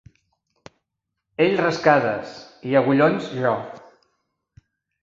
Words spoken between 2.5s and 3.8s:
i Agullons jo!